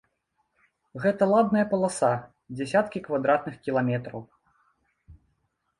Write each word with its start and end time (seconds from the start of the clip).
Гэта 1.03 1.23
ладная 1.33 1.65
паласа, 1.73 2.09
дзясяткі 2.57 2.99
квадратных 3.09 3.55
кіламетраў. 3.69 4.21